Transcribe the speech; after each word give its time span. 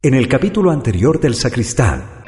En 0.00 0.14
el 0.14 0.28
capítulo 0.28 0.70
anterior 0.70 1.18
del 1.18 1.34
Sacristán. 1.34 2.22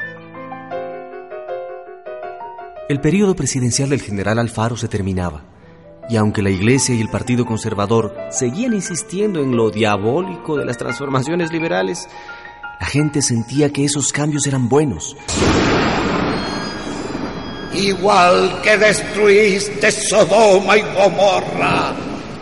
El 2.89 2.99
periodo 2.99 3.33
presidencial 3.33 3.87
del 3.87 4.01
general 4.01 4.39
Alfaro 4.39 4.75
se 4.75 4.89
terminaba, 4.89 5.45
y 6.09 6.17
aunque 6.17 6.41
la 6.41 6.49
Iglesia 6.49 6.93
y 6.93 6.99
el 6.99 7.07
Partido 7.07 7.45
Conservador 7.45 8.13
seguían 8.29 8.73
insistiendo 8.73 9.41
en 9.41 9.55
lo 9.55 9.71
diabólico 9.71 10.57
de 10.57 10.65
las 10.65 10.77
transformaciones 10.77 11.53
liberales, 11.53 12.09
la 12.77 12.87
gente 12.87 13.21
sentía 13.21 13.69
que 13.69 13.85
esos 13.85 14.11
cambios 14.11 14.45
eran 14.47 14.67
buenos. 14.67 15.15
Igual 17.73 18.59
que 18.61 18.77
destruiste 18.77 19.91
Sodoma 19.91 20.75
y 20.75 20.81
Gomorra, 20.81 21.95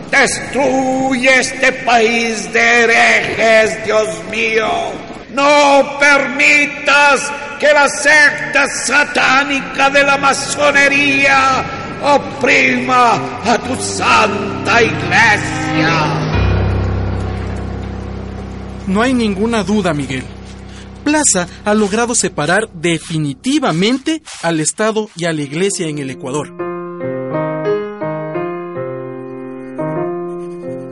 destruye 0.09 1.39
este 1.39 1.71
país 1.71 2.51
de 2.51 2.83
herejes, 2.83 3.85
Dios 3.85 4.07
mío 4.31 5.08
no 5.39 5.97
permitas 5.99 7.31
que 7.59 7.71
la 7.71 7.87
secta 7.87 8.67
satánica 8.67 9.89
de 9.89 10.03
la 10.03 10.17
masonería 10.17 11.63
oprima 12.03 13.15
a 13.45 13.57
tu 13.57 13.75
santa 13.81 14.81
iglesia. 14.81 15.91
No 18.87 19.01
hay 19.01 19.13
ninguna 19.13 19.63
duda, 19.63 19.93
Miguel. 19.93 20.23
Plaza 21.03 21.47
ha 21.63 21.73
logrado 21.73 22.15
separar 22.15 22.69
definitivamente 22.73 24.21
al 24.41 24.59
Estado 24.59 25.09
y 25.15 25.25
a 25.25 25.33
la 25.33 25.41
Iglesia 25.41 25.87
en 25.87 25.99
el 25.99 26.09
Ecuador. 26.09 26.47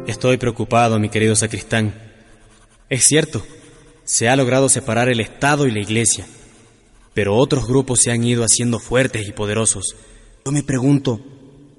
Estoy 0.08 0.38
preocupado, 0.38 1.00
mi 1.00 1.10
querido 1.10 1.36
sacristán. 1.36 1.94
Es 2.90 3.04
cierto, 3.04 3.44
se 4.08 4.30
ha 4.30 4.38
logrado 4.38 4.70
separar 4.70 5.10
el 5.10 5.20
Estado 5.20 5.68
y 5.68 5.72
la 5.72 5.82
Iglesia, 5.82 6.26
pero 7.14 7.36
otros 7.36 7.68
grupos 7.68 8.00
se 8.00 8.12
han 8.12 8.24
ido 8.24 8.44
haciendo 8.44 8.80
fuertes 8.80 9.28
y 9.28 9.34
poderosos. 9.34 9.98
Yo 10.46 10.52
me 10.54 10.64
pregunto, 10.64 11.20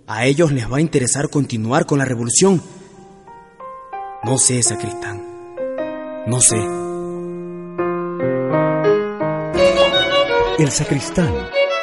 ¿a 0.07 0.27
ellos 0.27 0.53
les 0.53 0.71
va 0.71 0.77
a 0.77 0.83
interesar 0.83 1.31
continuar 1.31 1.87
con 1.87 1.99
la 1.99 2.05
revolución? 2.05 2.63
No 4.25 4.37
sé, 4.37 4.63
sacristán. 4.63 5.25
No 6.27 6.41
sé. 6.43 6.59
El 10.59 10.71
sacristán, 10.71 11.33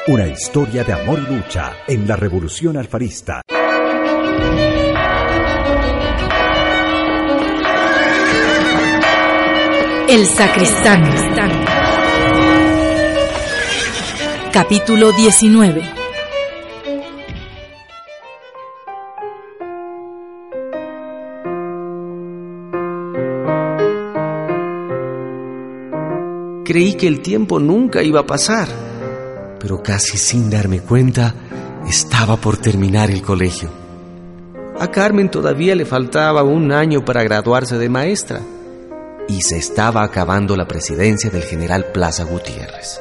una 0.08 0.28
historia 0.28 0.84
de 0.84 0.94
amor 0.94 1.26
y 1.28 1.34
lucha 1.34 1.74
en 1.88 2.08
la 2.08 2.16
revolución 2.18 2.78
alfarista. 2.78 3.42
El 10.16 10.26
sacristán. 10.28 11.04
Capítulo 14.50 15.12
19. 15.12 15.82
Creí 26.64 26.94
que 26.94 27.08
el 27.08 27.20
tiempo 27.20 27.60
nunca 27.60 28.02
iba 28.02 28.22
a 28.22 28.26
pasar, 28.26 28.70
pero 29.60 29.84
casi 29.84 30.18
sin 30.18 30.50
darme 30.50 30.80
cuenta, 30.80 31.36
estaba 31.90 32.38
por 32.38 32.56
terminar 32.56 33.12
el 33.12 33.22
colegio. 33.22 33.70
A 34.80 34.90
Carmen 34.90 35.30
todavía 35.30 35.76
le 35.76 35.84
faltaba 35.84 36.42
un 36.44 36.72
año 36.72 37.04
para 37.04 37.22
graduarse 37.22 37.78
de 37.78 37.90
maestra 37.90 38.40
y 39.28 39.42
se 39.42 39.58
estaba 39.58 40.04
acabando 40.04 40.56
la 40.56 40.68
presidencia 40.68 41.30
del 41.30 41.44
general 41.44 41.92
Plaza 41.92 42.24
Gutiérrez. 42.24 43.00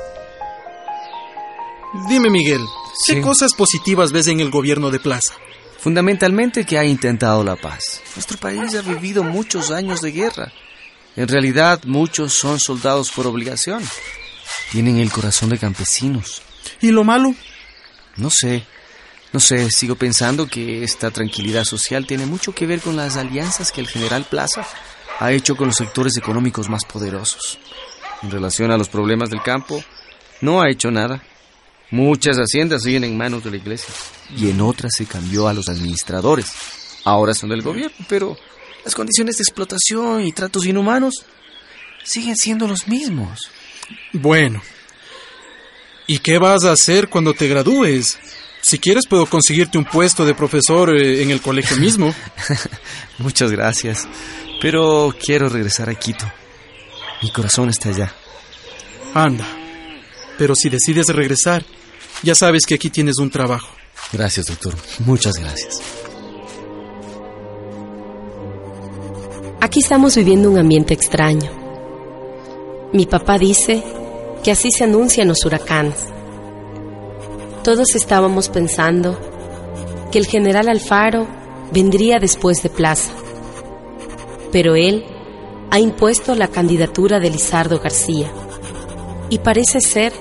Dime, 2.08 2.30
Miguel, 2.30 2.62
¿qué 3.06 3.20
cosas 3.20 3.52
positivas 3.54 4.10
ves 4.10 4.26
en 4.26 4.40
el 4.40 4.50
gobierno 4.50 4.90
de 4.90 5.00
Plaza? 5.00 5.34
Fundamentalmente 5.78 6.64
que 6.64 6.78
ha 6.78 6.84
intentado 6.84 7.44
la 7.44 7.56
paz. 7.56 8.00
Nuestro 8.16 8.38
país 8.38 8.74
ha 8.74 8.82
vivido 8.82 9.22
muchos 9.22 9.70
años 9.70 10.00
de 10.00 10.12
guerra. 10.12 10.52
En 11.14 11.28
realidad, 11.28 11.82
muchos 11.84 12.32
son 12.32 12.58
soldados 12.58 13.10
por 13.12 13.26
obligación. 13.26 13.84
Tienen 14.72 14.98
el 14.98 15.12
corazón 15.12 15.50
de 15.50 15.58
campesinos. 15.58 16.42
¿Y 16.80 16.91
lo 16.91 17.04
malo? 17.04 17.34
No 18.16 18.30
sé. 18.30 18.64
No 19.32 19.41
sé, 19.41 19.70
sigo 19.70 19.96
pensando 19.96 20.46
que 20.46 20.82
esta 20.82 21.10
tranquilidad 21.10 21.64
social 21.64 22.06
tiene 22.06 22.24
mucho 22.24 22.54
que 22.54 22.66
ver 22.66 22.80
con 22.80 22.96
las 22.96 23.16
alianzas 23.16 23.70
que 23.70 23.80
el 23.80 23.88
general 23.88 24.24
Plaza 24.24 24.66
ha 25.20 25.32
hecho 25.32 25.56
con 25.56 25.69
los 25.69 25.76
sectores 25.76 26.16
económicos 26.16 26.69
más 26.69 26.84
poderosos. 26.84 27.58
En 28.22 28.30
relación 28.30 28.70
a 28.70 28.76
los 28.76 28.88
problemas 28.88 29.30
del 29.30 29.42
campo, 29.42 29.82
no 30.41 30.60
ha 30.60 30.70
hecho 30.70 30.91
nada. 30.91 31.22
Muchas 31.91 32.36
haciendas 32.36 32.82
siguen 32.82 33.04
en 33.04 33.16
manos 33.16 33.44
de 33.44 33.50
la 33.50 33.56
iglesia 33.56 33.92
y 34.36 34.50
en 34.50 34.60
otras 34.60 34.92
se 34.97 35.06
cambió 35.06 35.48
a 35.48 35.54
los 35.54 35.69
administradores. 35.69 36.53
Ahora 37.04 37.34
son 37.34 37.50
del 37.50 37.62
gobierno, 37.62 37.97
pero 38.08 38.36
las 38.84 38.94
condiciones 38.94 39.36
de 39.36 39.42
explotación 39.42 40.24
y 40.24 40.32
tratos 40.32 40.66
inhumanos 40.66 41.24
siguen 42.03 42.36
siendo 42.36 42.66
los 42.66 42.88
mismos. 42.88 43.50
Bueno, 44.12 44.62
¿y 46.06 46.19
qué 46.19 46.38
vas 46.38 46.64
a 46.64 46.72
hacer 46.72 47.08
cuando 47.08 47.34
te 47.34 47.48
gradúes? 47.48 48.19
Si 48.64 48.78
quieres 48.78 49.06
puedo 49.06 49.26
conseguirte 49.26 49.76
un 49.76 49.84
puesto 49.84 50.25
de 50.25 50.34
profesor 50.34 50.97
eh, 50.97 51.22
en 51.22 51.30
el 51.30 51.42
colegio 51.42 51.76
mismo. 51.76 52.14
Muchas 53.19 53.50
gracias. 53.50 54.08
Pero 54.62 55.14
quiero 55.22 55.50
regresar 55.50 55.91
a 55.91 55.94
Quito. 55.94 56.25
Mi 57.22 57.30
corazón 57.30 57.69
está 57.69 57.91
allá. 57.91 58.14
Anda. 59.12 59.47
Pero 60.38 60.54
si 60.54 60.70
decides 60.70 61.08
regresar, 61.08 61.62
ya 62.22 62.34
sabes 62.34 62.64
que 62.64 62.76
aquí 62.76 62.88
tienes 62.88 63.19
un 63.19 63.28
trabajo. 63.28 63.69
Gracias, 64.14 64.47
doctor. 64.47 64.74
Muchas 65.00 65.34
gracias. 65.34 65.82
Aquí 69.60 69.80
estamos 69.80 70.16
viviendo 70.16 70.50
un 70.50 70.56
ambiente 70.56 70.94
extraño. 70.94 71.50
Mi 72.94 73.04
papá 73.04 73.36
dice 73.36 73.84
que 74.42 74.53
así 74.53 74.70
se 74.70 74.84
anuncian 74.84 75.28
los 75.28 75.44
huracanes. 75.44 76.13
Todos 77.64 77.97
estábamos 77.97 78.48
pensando 78.48 79.19
que 80.12 80.19
el 80.19 80.26
general 80.26 80.69
Alfaro 80.69 81.26
vendría 81.72 82.19
después 82.20 82.62
de 82.62 82.69
Plaza 82.69 83.10
pero 84.54 84.76
él 84.76 85.04
ha 85.72 85.80
impuesto 85.80 86.36
la 86.36 86.47
candidatura 86.47 87.19
de 87.19 87.28
Lizardo 87.28 87.80
García 87.80 88.30
y 89.28 89.38
parece 89.38 89.80
ser 89.80 90.12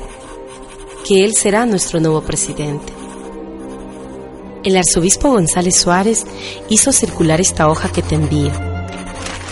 que 1.07 1.23
él 1.23 1.35
será 1.35 1.67
nuestro 1.67 1.99
nuevo 1.99 2.21
presidente. 2.21 2.91
El 4.63 4.75
arzobispo 4.75 5.29
González 5.29 5.75
Suárez 5.75 6.25
hizo 6.67 6.91
circular 6.91 7.41
esta 7.41 7.69
hoja 7.69 7.91
que 7.91 8.01
te 8.01 8.15
envío. 8.15 8.49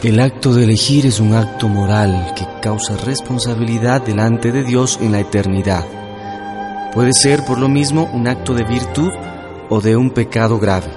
El 0.02 0.20
acto 0.20 0.52
de 0.52 0.64
elegir 0.64 1.06
es 1.06 1.20
un 1.20 1.36
acto 1.36 1.68
moral 1.68 2.34
que 2.36 2.48
causa 2.60 2.98
responsabilidad 2.98 4.02
delante 4.02 4.52
de 4.52 4.64
Dios 4.64 4.98
en 5.00 5.12
la 5.12 5.20
eternidad. 5.20 5.86
Puede 6.94 7.14
ser 7.14 7.46
por 7.46 7.58
lo 7.58 7.70
mismo 7.70 8.10
un 8.14 8.28
acto 8.28 8.54
de 8.54 8.66
virtud 8.66 9.12
o 9.70 9.80
de 9.80 9.96
un 9.96 10.12
pecado 10.12 10.60
grave. 10.60 10.92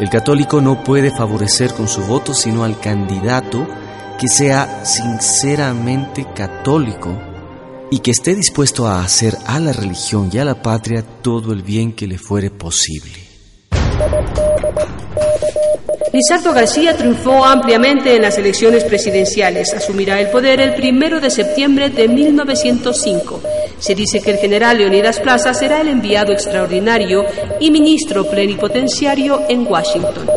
El 0.00 0.08
católico 0.08 0.60
no 0.62 0.82
puede 0.82 1.10
favorecer 1.10 1.74
con 1.74 1.86
su 1.86 2.00
voto 2.02 2.32
sino 2.32 2.64
al 2.64 2.80
candidato 2.80 3.68
que 4.18 4.26
sea 4.26 4.84
sinceramente 4.84 6.26
católico 6.34 7.14
y 7.90 7.98
que 7.98 8.12
esté 8.12 8.34
dispuesto 8.34 8.86
a 8.86 9.02
hacer 9.02 9.36
a 9.46 9.60
la 9.60 9.74
religión 9.74 10.30
y 10.32 10.38
a 10.38 10.46
la 10.46 10.62
patria 10.62 11.04
todo 11.20 11.52
el 11.52 11.62
bien 11.62 11.92
que 11.92 12.06
le 12.06 12.16
fuere 12.16 12.50
posible. 12.50 13.18
Lizardo 16.12 16.52
García 16.52 16.96
triunfó 16.96 17.44
ampliamente 17.44 18.16
en 18.16 18.22
las 18.22 18.38
elecciones 18.38 18.84
presidenciales. 18.84 19.72
Asumirá 19.74 20.20
el 20.20 20.28
poder 20.28 20.60
el 20.60 20.74
primero 20.74 21.20
de 21.20 21.30
septiembre 21.30 21.90
de 21.90 22.08
1905. 22.08 23.40
Se 23.82 23.96
dice 23.96 24.20
que 24.20 24.30
el 24.30 24.38
general 24.38 24.78
Leonidas 24.78 25.18
Plaza 25.18 25.52
será 25.52 25.80
el 25.80 25.88
enviado 25.88 26.32
extraordinario 26.32 27.24
y 27.58 27.72
ministro 27.72 28.24
plenipotenciario 28.24 29.42
en 29.48 29.66
Washington. 29.66 30.30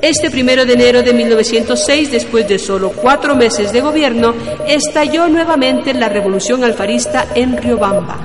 Este 0.00 0.30
primero 0.30 0.64
de 0.64 0.74
enero 0.74 1.02
de 1.02 1.12
1906, 1.12 2.12
después 2.12 2.46
de 2.46 2.60
solo 2.60 2.92
cuatro 2.92 3.34
meses 3.34 3.72
de 3.72 3.80
gobierno, 3.80 4.32
estalló 4.68 5.26
nuevamente 5.26 5.92
la 5.94 6.08
revolución 6.08 6.62
alfarista 6.62 7.26
en 7.34 7.56
Riobamba. 7.56 8.24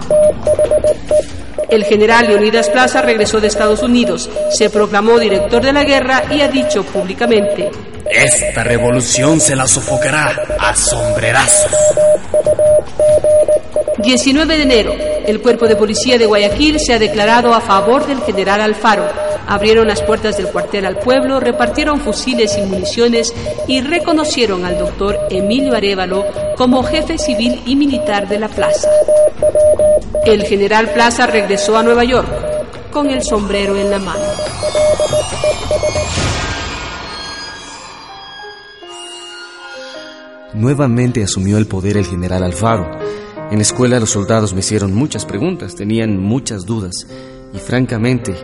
El 1.72 1.86
general 1.86 2.28
Leonidas 2.28 2.70
Plaza 2.70 3.02
regresó 3.02 3.42
de 3.42 3.48
Estados 3.48 3.82
Unidos, 3.82 4.30
se 4.52 4.70
proclamó 4.70 5.18
director 5.18 5.64
de 5.64 5.74
la 5.74 5.84
guerra 5.84 6.26
y 6.30 6.42
ha 6.42 6.50
dicho 6.50 6.84
públicamente, 6.84 7.72
Esta 8.10 8.64
revolución 8.64 9.40
se 9.40 9.56
la 9.56 9.68
sofocará 9.68 10.58
a 10.60 10.76
sombrerazos. 10.76 11.72
19 13.98 14.58
de 14.58 14.64
enero, 14.64 14.94
el 15.26 15.42
cuerpo 15.42 15.68
de 15.68 15.76
policía 15.76 16.18
de 16.18 16.26
Guayaquil 16.26 16.80
se 16.80 16.94
ha 16.94 17.00
declarado 17.00 17.54
a 17.54 17.62
favor 17.62 18.06
del 18.06 18.22
general 18.22 18.62
Alfaro. 18.62 19.08
Abrieron 19.48 19.88
las 19.88 20.02
puertas 20.02 20.38
del 20.38 20.48
cuartel 20.48 20.86
al 20.86 20.98
pueblo, 20.98 21.40
repartieron 21.40 22.00
fusiles 22.00 22.58
y 22.58 22.62
municiones 22.62 23.34
y 23.68 23.82
reconocieron 23.82 24.66
al 24.66 24.78
doctor 24.78 25.20
Emilio 25.30 25.76
Arevalo 25.76 26.26
como 26.56 26.84
jefe 26.84 27.18
civil 27.18 27.62
y 27.66 27.76
militar 27.76 28.28
de 28.28 28.40
la 28.40 28.48
plaza. 28.48 28.90
El 30.26 30.44
general 30.44 30.92
Plaza 30.92 31.28
regresó 31.28 31.78
a 31.78 31.84
Nueva 31.84 32.04
York 32.04 32.28
con 32.92 33.10
el 33.10 33.24
sombrero 33.24 33.76
en 33.76 33.92
la 33.92 34.00
mano. 34.00 34.24
Nuevamente 40.56 41.22
asumió 41.22 41.58
el 41.58 41.68
poder 41.68 41.98
el 41.98 42.06
general 42.06 42.44
Alfaro. 42.44 42.90
En 43.52 43.58
la 43.58 43.62
escuela 43.62 44.00
los 44.00 44.12
soldados 44.12 44.54
me 44.54 44.62
hicieron 44.62 44.94
muchas 44.94 45.26
preguntas, 45.26 45.76
tenían 45.76 46.18
muchas 46.18 46.66
dudas 46.66 47.08
y 47.54 47.60
francamente 47.60 48.36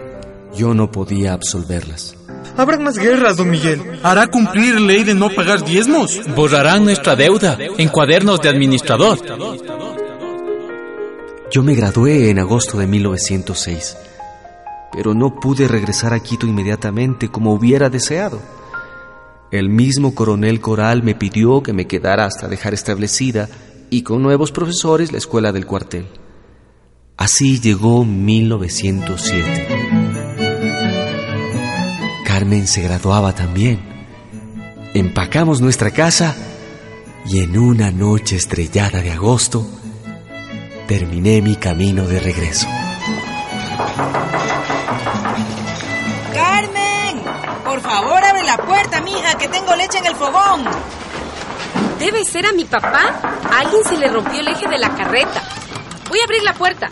yo 0.55 0.73
no 0.73 0.91
podía 0.91 1.31
absolverlas. 1.33 2.17
Habrán 2.57 2.83
más 2.83 2.97
guerras, 2.97 3.37
don 3.37 3.49
Miguel. 3.49 3.81
¿Hará 4.03 4.27
cumplir 4.27 4.79
ley 4.81 5.03
de 5.05 5.15
no 5.15 5.29
pagar 5.29 5.63
diezmos? 5.63 6.19
Borrarán 6.35 6.83
nuestra 6.83 7.15
deuda 7.15 7.57
en 7.77 7.87
cuadernos 7.87 8.41
de 8.41 8.49
administrador. 8.49 9.17
Yo 11.49 11.63
me 11.63 11.75
gradué 11.75 12.29
en 12.29 12.39
agosto 12.39 12.77
de 12.77 12.87
1906, 12.87 13.97
pero 14.91 15.13
no 15.13 15.39
pude 15.39 15.67
regresar 15.67 16.13
a 16.13 16.19
Quito 16.19 16.45
inmediatamente 16.45 17.29
como 17.29 17.53
hubiera 17.53 17.89
deseado. 17.89 18.39
El 19.51 19.67
mismo 19.67 20.15
coronel 20.15 20.61
Coral 20.61 21.03
me 21.03 21.13
pidió 21.13 21.61
que 21.61 21.73
me 21.73 21.85
quedara 21.85 22.25
hasta 22.25 22.47
dejar 22.47 22.73
establecida 22.73 23.49
y 23.89 24.03
con 24.03 24.23
nuevos 24.23 24.53
profesores 24.53 25.11
la 25.11 25.17
escuela 25.17 25.51
del 25.51 25.65
cuartel. 25.65 26.07
Así 27.17 27.59
llegó 27.59 28.05
1907. 28.05 29.67
Carmen 32.25 32.65
se 32.65 32.81
graduaba 32.81 33.35
también. 33.35 33.79
Empacamos 34.93 35.59
nuestra 35.59 35.91
casa 35.91 36.33
y 37.27 37.39
en 37.39 37.57
una 37.57 37.91
noche 37.91 38.37
estrellada 38.37 39.01
de 39.01 39.11
agosto 39.11 39.67
terminé 40.87 41.41
mi 41.41 41.57
camino 41.57 42.07
de 42.07 42.19
regreso. 42.21 42.67
¡Carmen! 46.33 47.21
Por 47.65 47.81
favor, 47.81 48.20
la 48.57 48.65
puerta, 48.65 49.01
mija, 49.01 49.37
que 49.37 49.47
tengo 49.47 49.75
leche 49.75 49.99
en 49.99 50.07
el 50.07 50.15
fogón. 50.15 50.65
Debe 51.99 52.25
ser 52.25 52.45
a 52.45 52.51
mi 52.51 52.65
papá. 52.65 53.19
A 53.49 53.59
alguien 53.59 53.83
se 53.85 53.97
le 53.97 54.07
rompió 54.09 54.39
el 54.41 54.47
eje 54.49 54.67
de 54.67 54.77
la 54.77 54.93
carreta. 54.93 55.41
Voy 56.09 56.19
a 56.19 56.23
abrir 56.25 56.43
la 56.43 56.53
puerta. 56.53 56.89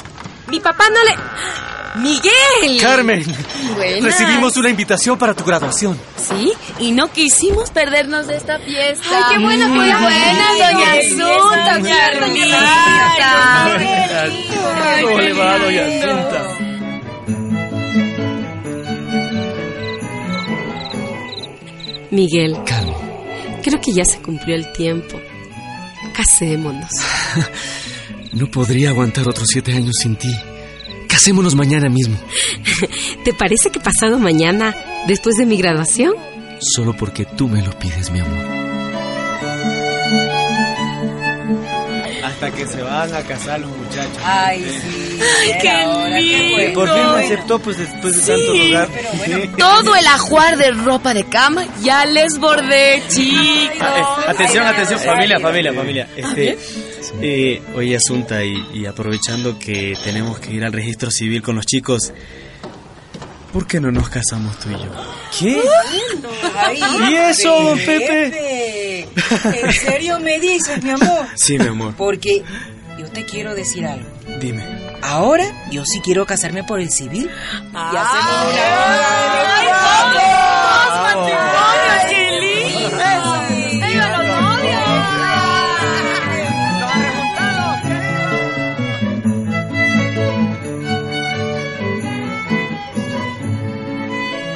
Mi 0.48 0.60
papá 0.60 0.86
no 0.90 1.04
le... 1.04 1.16
¡Miguel! 1.96 2.80
Carmen, 2.80 3.26
Buenas. 3.76 4.04
recibimos 4.04 4.56
una 4.58 4.70
invitación 4.70 5.18
para 5.18 5.34
tu 5.34 5.44
graduación. 5.44 6.00
Sí, 6.18 6.54
y 6.78 6.92
no 6.92 7.12
quisimos 7.12 7.72
perdernos 7.72 8.28
de 8.28 8.38
esta 8.38 8.60
fiesta. 8.60 9.08
Ay, 9.12 9.24
qué 9.32 9.40
buena 9.44 9.68
Muy 9.68 9.78
fue 9.80 9.88
la 9.88 9.98
buena, 9.98 10.52
doña 10.54 10.92
Qué 10.94 11.08
Asunta, 11.08 11.74
doña 11.80 12.08
hermanita. 12.08 13.66
Ay, 13.66 14.50
¿Cómo 15.02 15.16
qué 15.18 15.22
le 15.24 15.34
va, 15.34 15.58
doña 15.58 15.82
lindo. 15.82 16.12
Asunta? 16.12 16.59
Miguel, 22.12 22.58
Carmen, 22.66 22.96
creo 23.64 23.80
que 23.80 23.94
ya 23.94 24.04
se 24.06 24.20
cumplió 24.20 24.56
el 24.56 24.72
tiempo. 24.74 25.20
Casémonos. 26.14 26.90
no 28.34 28.50
podría 28.50 28.90
aguantar 28.90 29.28
otros 29.28 29.48
siete 29.48 29.74
años 29.74 29.96
sin 30.02 30.16
ti. 30.16 30.34
Casémonos 31.08 31.56
mañana 31.56 31.90
mismo, 31.90 32.18
¿Te 33.26 33.34
parece 33.34 33.72
que 33.72 33.80
pasado 33.80 34.20
mañana, 34.20 34.76
después 35.08 35.36
de 35.36 35.46
mi 35.46 35.58
graduación? 35.58 36.14
solo 36.62 36.94
porque 36.94 37.26
tú 37.26 37.48
me 37.48 37.62
lo 37.62 37.72
pides, 37.80 38.12
mi 38.12 38.20
amor. 38.20 38.46
Hasta 42.24 42.52
que 42.52 42.66
se 42.68 42.82
van 42.82 43.14
a 43.14 43.22
casar 43.24 43.60
los 43.62 43.70
muchachos. 43.78 44.18
Ay, 44.24 44.64
sí. 44.82 45.09
Ay, 45.20 45.54
qué 45.62 46.22
lindo. 46.22 46.74
Por 46.74 46.94
fin 46.94 47.12
me 47.14 47.24
aceptó, 47.24 47.60
pues 47.60 47.78
después 47.78 48.26
de 48.26 48.34
tanto 48.34 48.54
rogar. 48.54 48.90
Todo 49.58 49.96
el 49.96 50.08
ajuar 50.08 50.58
de 50.58 50.72
ropa 50.72 51.14
de 51.14 51.24
cama 51.26 51.66
ya 51.82 52.06
les 52.06 52.38
bordé, 52.40 53.02
chicos. 53.10 53.78
Ah, 53.82 54.26
atención, 54.28 54.66
atención, 54.66 55.00
familia, 55.00 55.40
familia, 55.40 55.74
familia. 55.74 56.08
Este, 56.16 56.58
eh, 57.22 57.62
oye, 57.76 57.96
Asunta, 57.96 58.44
y, 58.44 58.66
y 58.74 58.86
aprovechando 58.86 59.58
que 59.60 59.94
tenemos 60.04 60.40
que 60.40 60.52
ir 60.54 60.64
al 60.64 60.74
registro 60.74 61.12
civil 61.12 61.42
con 61.42 61.56
los 61.56 61.66
chicos, 61.66 62.14
¿por 63.52 63.68
qué 63.68 63.80
no 63.80 63.92
nos 63.92 64.10
casamos 64.10 64.58
tú 64.60 64.70
y 64.70 64.74
yo? 64.74 64.92
¿Qué? 65.40 65.62
Ay, 66.56 66.82
¿Y 67.10 67.16
eso, 67.16 67.64
don 67.64 67.78
Pepe? 67.80 69.08
¿En 69.10 69.74
serio 69.74 70.20
me 70.20 70.40
dices, 70.40 70.82
mi 70.84 70.92
amor? 70.92 71.26
Sí, 71.36 71.58
mi 71.58 71.68
amor, 71.68 71.94
Porque 71.98 72.44
te 73.20 73.26
quiero 73.26 73.54
decir 73.54 73.86
algo. 73.86 74.08
dime. 74.40 74.64
Ahora 75.02 75.44
yo 75.72 75.84
sí 75.84 76.00
quiero 76.00 76.26
casarme 76.26 76.64
por 76.64 76.80
el 76.80 76.90
civil. 76.90 77.30
y 77.30 77.76
hacemos 77.76 78.46
una 78.48 78.62
¡Ay, 79.58 79.68
boda! 79.68 80.30
¡Matrimonio, 81.04 81.94
qué 82.10 82.22
lindo! 82.40 83.88
¡Viva 83.88 84.08
los 84.10 84.24
novios! 84.26 84.84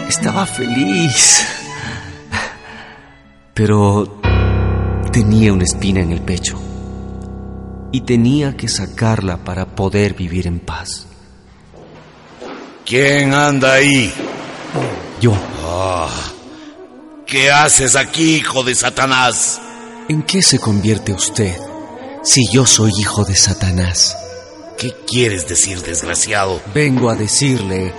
Estaba 0.08 0.46
feliz. 0.46 1.46
Pero 3.54 4.22
tenía 5.12 5.52
una 5.52 5.64
espina 5.64 6.00
en 6.00 6.12
el 6.14 6.22
pecho. 6.22 6.73
Y 7.94 8.02
tenía 8.02 8.58
que 8.58 8.68
sacarla 8.68 9.46
para 9.46 9.76
poder 9.76 10.14
vivir 10.14 10.48
en 10.48 10.60
paz. 10.60 11.06
¿Quién 12.86 13.34
anda 13.34 13.76
ahí? 13.76 14.12
Yo, 15.22 15.34
¿Qué 17.26 17.50
haces 17.50 17.96
aquí, 17.96 18.36
hijo 18.36 18.64
de 18.64 18.76
Satanás? 18.76 19.62
¿en 20.10 20.24
qué 20.24 20.42
se 20.42 20.60
convierte 20.60 21.14
usted 21.14 21.56
si 22.24 22.48
yo 22.52 22.66
soy 22.66 22.92
hijo 23.00 23.24
de 23.26 23.36
Satanás? 23.36 24.16
¿Qué 24.78 24.94
quieres 25.08 25.48
decir, 25.48 25.82
desgraciado? 25.82 26.62
Vengo 26.74 27.10
a 27.10 27.16
decirle 27.16 27.94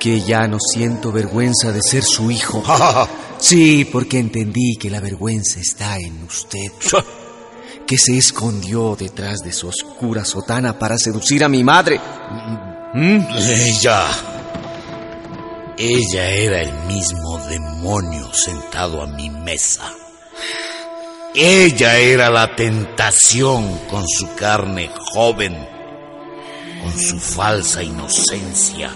que 0.00 0.20
ya 0.20 0.46
no 0.48 0.58
siento 0.58 1.12
vergüenza 1.12 1.72
de 1.72 1.82
ser 1.82 2.02
su 2.02 2.30
hijo. 2.30 2.62
Sí, 3.42 3.84
porque 3.90 4.20
entendí 4.20 4.76
que 4.76 4.88
la 4.88 5.00
vergüenza 5.00 5.58
está 5.58 5.96
en 5.96 6.22
usted. 6.22 6.70
Que 7.92 7.98
se 7.98 8.16
escondió 8.16 8.96
detrás 8.96 9.40
de 9.40 9.52
su 9.52 9.68
oscura 9.68 10.24
sotana 10.24 10.78
para 10.78 10.96
seducir 10.96 11.44
a 11.44 11.48
mi 11.50 11.62
madre. 11.62 12.00
¿Mm? 12.94 13.20
Ella. 13.36 14.06
Ella 15.76 16.30
era 16.30 16.62
el 16.62 16.72
mismo 16.86 17.36
demonio 17.50 18.32
sentado 18.32 19.02
a 19.02 19.06
mi 19.08 19.28
mesa. 19.28 19.92
Ella 21.34 21.98
era 21.98 22.30
la 22.30 22.56
tentación 22.56 23.78
con 23.90 24.08
su 24.08 24.34
carne 24.36 24.88
joven, 25.12 25.54
con 26.82 26.98
su 26.98 27.20
falsa 27.20 27.82
inocencia, 27.82 28.90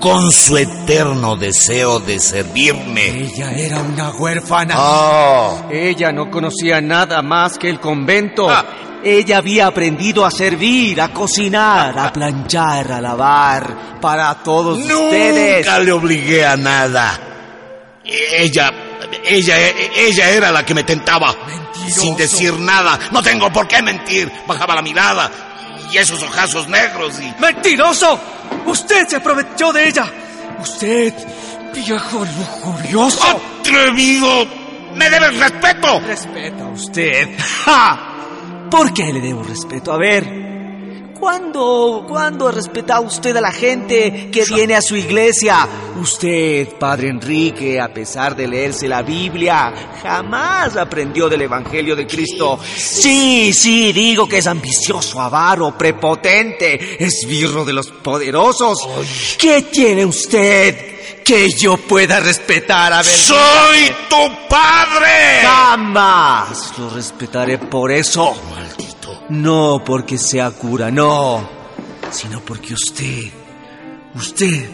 con 0.00 0.30
su 0.30 0.56
eterno 0.56 1.36
deseo 1.36 1.98
de 2.00 2.18
servirme. 2.18 3.06
Ella 3.06 3.52
era 3.52 3.80
una 3.80 4.10
huérfana. 4.10 4.74
Ah, 4.76 5.66
Ella 5.70 6.12
no 6.12 6.30
conocía 6.30 6.80
nada 6.80 7.22
más 7.22 7.58
que 7.58 7.68
el 7.68 7.80
convento. 7.80 8.48
Ah. 8.48 8.64
Ella 9.04 9.38
había 9.38 9.66
aprendido 9.68 10.24
a 10.26 10.30
servir, 10.30 11.00
a 11.00 11.12
cocinar, 11.12 11.96
a 11.98 12.12
planchar, 12.12 12.92
a 12.92 13.00
lavar 13.00 14.00
para 14.00 14.34
todos 14.42 14.78
ustedes. 14.78 15.64
nunca 15.66 15.78
le 15.78 15.92
obligué 15.92 16.44
a 16.44 16.56
nada. 16.56 17.18
Ella, 18.04 18.72
ella, 19.24 19.54
ella 19.96 20.30
era 20.30 20.50
la 20.50 20.64
que 20.64 20.74
me 20.74 20.82
tentaba. 20.82 21.34
Sin 21.88 22.16
decir 22.16 22.54
nada. 22.58 22.98
No 23.12 23.22
tengo 23.22 23.50
por 23.52 23.66
qué 23.68 23.82
mentir. 23.82 24.30
Bajaba 24.46 24.74
la 24.74 24.82
mirada. 24.82 25.30
Y 25.92 25.98
esos 25.98 26.22
ojazos 26.22 26.68
negros 26.68 27.20
y... 27.20 27.34
¡Mentiroso! 27.40 28.18
Usted 28.66 29.08
se 29.08 29.16
aprovechó 29.16 29.72
de 29.72 29.88
ella. 29.88 30.06
Usted 30.60 31.14
Viejo 31.72 32.24
lujurioso. 32.24 33.40
¡Atrevido! 33.60 34.46
¡Me 34.94 35.10
debes 35.10 35.38
respeto! 35.38 36.00
Respeta 36.00 36.64
usted. 36.66 37.28
¡Ja! 37.64 38.14
¿Por 38.70 38.92
qué 38.92 39.12
le 39.12 39.20
debo 39.20 39.42
respeto? 39.42 39.92
A 39.92 39.98
ver, 39.98 40.47
¿Cuándo, 41.18 42.04
¿Cuándo 42.08 42.46
ha 42.46 42.52
respetado 42.52 43.02
usted 43.02 43.36
a 43.36 43.40
la 43.40 43.50
gente 43.50 44.30
que 44.30 44.44
viene 44.44 44.76
a 44.76 44.80
su 44.80 44.94
iglesia? 44.94 45.68
Usted, 46.00 46.68
Padre 46.78 47.08
Enrique, 47.08 47.80
a 47.80 47.92
pesar 47.92 48.36
de 48.36 48.46
leerse 48.46 48.86
la 48.86 49.02
Biblia, 49.02 49.74
jamás 50.00 50.76
aprendió 50.76 51.28
del 51.28 51.42
Evangelio 51.42 51.96
de 51.96 52.06
Cristo. 52.06 52.60
Sí, 52.76 53.52
sí, 53.52 53.92
digo 53.92 54.28
que 54.28 54.38
es 54.38 54.46
ambicioso, 54.46 55.20
avaro, 55.20 55.76
prepotente, 55.76 57.02
esbirro 57.04 57.64
de 57.64 57.72
los 57.72 57.88
poderosos. 57.88 58.88
¿Qué 59.38 59.62
tiene 59.62 60.06
usted 60.06 61.24
que 61.24 61.50
yo 61.50 61.76
pueda 61.78 62.20
respetar? 62.20 62.92
A 62.92 62.98
ver, 62.98 63.06
¡Soy 63.06 63.90
tu 64.08 64.48
padre! 64.48 65.40
Jamás 65.42 66.78
lo 66.78 66.90
respetaré 66.90 67.58
por 67.58 67.90
eso. 67.90 68.36
No 69.30 69.82
porque 69.84 70.16
sea 70.16 70.50
cura, 70.50 70.90
no, 70.90 71.46
sino 72.10 72.40
porque 72.40 72.72
usted, 72.72 73.24
usted 74.14 74.70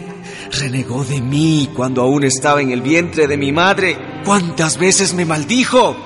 renegó 0.52 1.04
de 1.04 1.20
mí 1.20 1.70
cuando 1.74 2.02
aún 2.02 2.24
estaba 2.24 2.60
en 2.62 2.70
el 2.70 2.80
vientre 2.80 3.26
de 3.26 3.36
mi 3.36 3.50
madre. 3.50 4.22
¿Cuántas 4.24 4.78
veces 4.78 5.12
me 5.12 5.24
maldijo? 5.24 5.96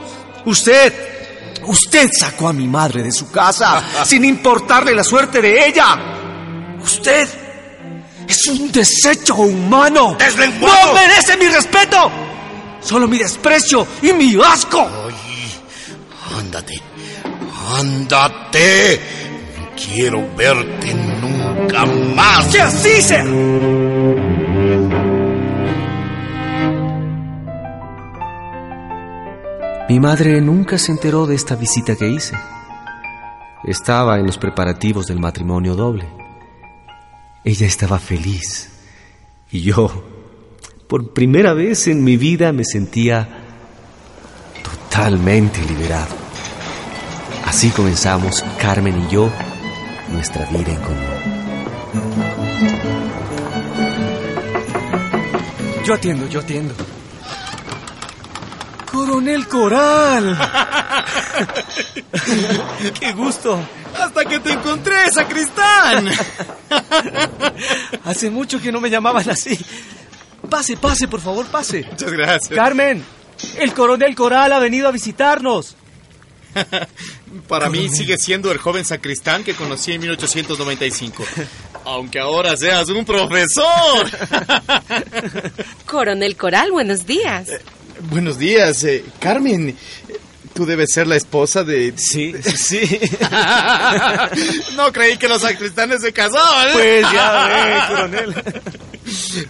Usted, 0.47 1.61
usted 1.67 2.11
sacó 2.19 2.49
a 2.49 2.53
mi 2.55 2.67
madre 2.67 3.03
de 3.03 3.13
su 3.13 3.31
casa 3.31 3.83
sin 4.07 4.25
importarle 4.25 4.95
la 4.95 5.05
suerte 5.05 5.43
de 5.43 5.67
ella. 5.67 6.79
Usted 6.83 7.29
es 8.27 8.47
un 8.47 8.73
desecho 8.73 9.35
humano. 9.37 10.17
¡No 10.61 10.95
merece 10.95 11.37
mi 11.37 11.49
respeto! 11.49 12.11
Solo 12.81 13.07
mi 13.09 13.19
desprecio 13.19 13.87
y 14.01 14.13
mi 14.15 14.39
asco. 14.43 14.89
Ándate. 16.39 16.88
¡Ándate! 17.77 19.01
No 19.59 19.69
quiero 19.77 20.27
verte 20.37 20.95
nunca 20.95 21.85
más. 21.85 22.47
¡Que 22.47 22.61
así 22.61 23.03
sea! 23.03 23.25
Mi 29.89 30.01
madre 30.01 30.41
nunca 30.41 30.77
se 30.79 30.93
enteró 30.93 31.27
de 31.27 31.35
esta 31.35 31.57
visita 31.57 31.97
que 31.97 32.09
hice. 32.09 32.37
Estaba 33.65 34.19
en 34.19 34.27
los 34.27 34.39
preparativos 34.39 35.07
del 35.07 35.19
matrimonio 35.19 35.75
doble. 35.75 36.07
Ella 37.45 37.67
estaba 37.67 37.99
feliz 37.99 38.71
y 39.51 39.63
yo, 39.63 39.91
por 40.87 41.15
primera 41.15 41.55
vez 41.55 41.89
en 41.89 42.05
mi 42.05 42.17
vida, 42.17 42.53
me 42.53 42.65
sentía 42.65 43.27
totalmente 44.63 45.61
liberado. 45.65 46.28
Así 47.49 47.71
comenzamos 47.71 48.45
Carmen 48.59 49.07
y 49.07 49.11
yo 49.11 49.33
nuestra 50.11 50.45
vida 50.51 50.71
en 50.71 50.81
común. 50.83 50.99
Yo 55.83 55.95
atiendo, 55.95 56.29
yo 56.29 56.41
atiendo. 56.41 56.75
Coronel 58.93 59.49
Coral. 59.49 60.39
¡Qué 63.01 63.13
gusto! 63.13 63.59
Hasta 63.99 64.27
que 64.27 64.41
te 64.41 64.53
encontré, 64.53 65.11
sacristán. 65.11 66.07
Hace 68.05 68.29
mucho 68.29 68.61
que 68.61 68.71
no 68.71 68.79
me 68.79 68.91
llamaban 68.91 69.31
así. 69.31 69.59
Pase, 70.51 70.77
pase, 70.77 71.09
por 71.09 71.23
favor, 71.23 71.47
pase. 71.47 71.87
Muchas 71.91 72.13
gracias. 72.13 72.55
Carmen, 72.55 73.03
el 73.57 73.73
coronel 73.73 74.15
Coral 74.15 74.53
ha 74.53 74.59
venido 74.59 74.87
a 74.87 74.93
visitarnos. 74.93 75.77
Para 77.47 77.71
mí 77.71 77.89
sigue 77.89 78.19
siendo 78.19 78.51
el 78.53 78.59
joven 78.59 78.85
sacristán 78.85 79.45
que 79.45 79.55
conocí 79.55 79.93
en 79.93 80.01
1895. 80.01 81.25
Aunque 81.85 82.19
ahora 82.19 82.57
seas 82.57 82.89
un 82.91 83.05
profesor. 83.05 84.11
Coronel 85.87 86.37
Coral, 86.37 86.71
buenos 86.71 87.07
días. 87.07 87.49
Eh, 87.49 87.61
buenos 88.11 88.39
días, 88.39 88.85
eh, 88.85 89.05
Carmen. 89.19 89.77
Tú 90.55 90.67
debes 90.67 90.93
ser 90.93 91.07
la 91.07 91.17
esposa 91.17 91.63
de... 91.63 91.95
Sí, 91.97 92.35
sí. 92.43 92.81
no 94.77 94.93
creí 94.93 95.17
que 95.17 95.29
los 95.29 95.41
sacristanes 95.43 96.03
se 96.03 96.13
casaban. 96.13 96.73
Pues 96.73 97.07
ya 97.13 97.47
ve, 97.47 97.95
coronel. 97.95 98.35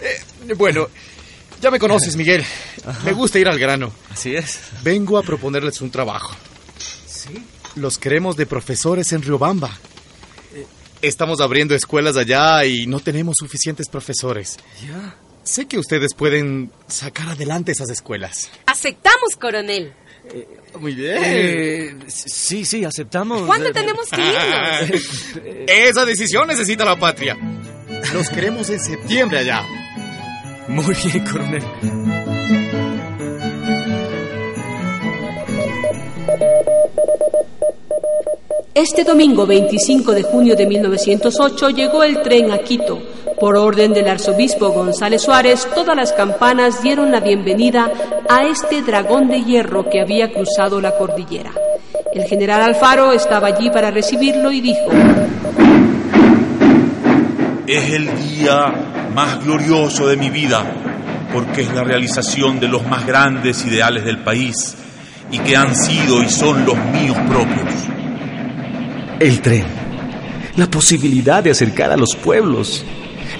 Eh, 0.01 0.53
bueno, 0.55 0.87
ya 1.61 1.71
me 1.71 1.79
conoces, 1.79 2.15
Miguel. 2.15 2.45
Me 3.03 3.11
gusta 3.13 3.39
ir 3.39 3.47
al 3.47 3.59
grano. 3.59 3.91
Así 4.11 4.35
es. 4.35 4.59
Vengo 4.83 5.17
a 5.17 5.23
proponerles 5.23 5.81
un 5.81 5.89
trabajo. 5.89 6.35
¿Sí? 7.07 7.43
Los 7.79 7.97
queremos 7.97 8.35
de 8.35 8.45
profesores 8.45 9.11
en 9.13 9.21
Riobamba. 9.21 9.71
Estamos 11.01 11.39
abriendo 11.39 11.73
escuelas 11.73 12.17
allá 12.17 12.65
y 12.65 12.85
no 12.87 12.99
tenemos 12.99 13.35
suficientes 13.39 13.87
profesores. 13.87 14.57
Ya. 14.85 15.15
Sé 15.43 15.65
que 15.65 15.79
ustedes 15.79 16.13
pueden 16.13 16.71
sacar 16.87 17.29
adelante 17.29 17.71
esas 17.71 17.89
escuelas. 17.89 18.51
Aceptamos, 18.65 19.37
coronel. 19.39 19.93
Eh, 20.25 20.45
muy 20.77 20.93
bien. 20.93 21.17
Eh, 21.23 21.95
sí, 22.07 22.65
sí, 22.65 22.83
aceptamos. 22.83 23.43
¿Cuándo 23.43 23.71
tenemos 23.71 24.09
que 24.09 24.21
irnos? 25.41 25.65
Esa 25.67 26.03
decisión 26.05 26.47
necesita 26.47 26.83
la 26.83 26.99
patria. 26.99 27.37
Los 28.13 28.29
queremos 28.29 28.69
en 28.69 28.81
septiembre 28.81 29.39
allá. 29.39 29.63
Muy 30.67 30.93
bien, 30.95 31.25
coronel. 31.25 31.63
Este 38.81 39.03
domingo 39.03 39.45
25 39.45 40.13
de 40.13 40.23
junio 40.23 40.55
de 40.55 40.65
1908 40.65 41.69
llegó 41.71 42.01
el 42.01 42.21
tren 42.21 42.49
a 42.49 42.59
Quito. 42.59 42.97
Por 43.37 43.57
orden 43.57 43.91
del 43.91 44.07
arzobispo 44.07 44.69
González 44.69 45.21
Suárez, 45.21 45.67
todas 45.75 45.97
las 45.97 46.13
campanas 46.13 46.81
dieron 46.81 47.11
la 47.11 47.19
bienvenida 47.19 47.91
a 48.29 48.43
este 48.43 48.81
dragón 48.81 49.27
de 49.27 49.43
hierro 49.43 49.89
que 49.89 49.99
había 49.99 50.31
cruzado 50.31 50.79
la 50.79 50.97
cordillera. 50.97 51.51
El 52.13 52.23
general 52.23 52.61
Alfaro 52.61 53.11
estaba 53.11 53.47
allí 53.47 53.69
para 53.69 53.91
recibirlo 53.91 54.49
y 54.49 54.61
dijo, 54.61 54.89
Es 57.67 57.91
el 57.91 58.05
día 58.17 59.09
más 59.13 59.43
glorioso 59.43 60.07
de 60.07 60.15
mi 60.15 60.29
vida, 60.29 60.63
porque 61.33 61.63
es 61.63 61.73
la 61.73 61.83
realización 61.83 62.61
de 62.61 62.69
los 62.69 62.87
más 62.87 63.05
grandes 63.05 63.65
ideales 63.65 64.05
del 64.05 64.23
país 64.23 64.77
y 65.29 65.39
que 65.39 65.57
han 65.57 65.75
sido 65.75 66.23
y 66.23 66.29
son 66.29 66.65
los 66.65 66.77
míos 66.77 67.17
propios. 67.27 67.98
El 69.19 69.41
tren, 69.41 69.65
la 70.55 70.69
posibilidad 70.69 71.43
de 71.43 71.51
acercar 71.51 71.91
a 71.91 71.97
los 71.97 72.15
pueblos, 72.15 72.85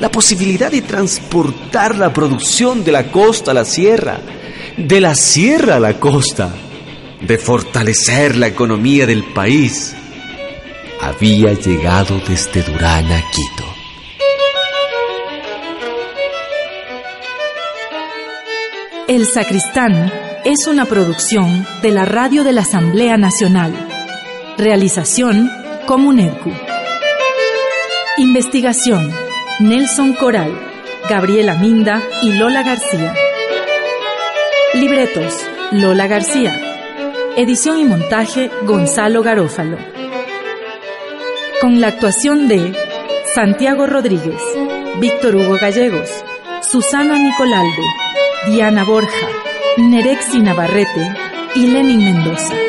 la 0.01 0.11
posibilidad 0.11 0.69
de 0.69 0.81
transportar 0.81 1.95
la 1.95 2.11
producción 2.11 2.83
de 2.83 2.91
la 2.91 3.09
costa 3.09 3.51
a 3.51 3.53
la 3.53 3.63
sierra, 3.63 4.19
de 4.77 4.99
la 4.99 5.15
sierra 5.15 5.77
a 5.77 5.79
la 5.79 5.99
costa, 5.99 6.49
de 7.21 7.37
fortalecer 7.37 8.35
la 8.35 8.47
economía 8.47 9.05
del 9.05 9.23
país, 9.23 9.95
había 11.01 11.53
llegado 11.53 12.19
desde 12.27 12.61
Durán 12.61 13.09
a 13.11 13.23
Quito. 13.31 13.65
El 19.07 19.25
Sacristán 19.25 20.11
es 20.43 20.67
una 20.67 20.85
producción 20.85 21.65
de 21.81 21.91
la 21.91 22.05
Radio 22.05 22.43
de 22.43 22.51
la 22.51 22.61
Asamblea 22.61 23.17
Nacional. 23.17 23.73
Realización 24.57 25.49
Comunelcu. 25.89 26.51
Investigación 28.19 29.11
Nelson 29.59 30.13
Coral, 30.13 30.53
Gabriela 31.09 31.55
Minda 31.55 31.99
y 32.21 32.33
Lola 32.33 32.61
García. 32.61 33.15
Libretos 34.75 35.33
Lola 35.71 36.05
García. 36.05 36.55
Edición 37.37 37.79
y 37.79 37.85
montaje 37.85 38.51
Gonzalo 38.67 39.23
Garófalo. 39.23 39.79
Con 41.59 41.81
la 41.81 41.87
actuación 41.87 42.47
de 42.47 42.71
Santiago 43.33 43.87
Rodríguez, 43.87 44.43
Víctor 44.99 45.37
Hugo 45.37 45.57
Gallegos, 45.59 46.23
Susana 46.61 47.17
Nicolalde, 47.17 47.83
Diana 48.45 48.83
Borja, 48.83 49.27
Nerexi 49.77 50.39
Navarrete 50.39 51.15
y 51.55 51.65
Lenin 51.65 52.05
Mendoza. 52.05 52.68